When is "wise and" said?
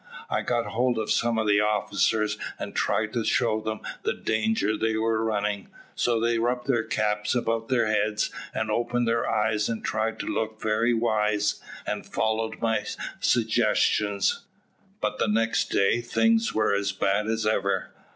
10.95-12.07